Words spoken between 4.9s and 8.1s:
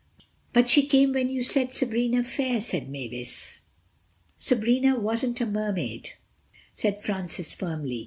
wasn't a Mermaid," said Francis firmly.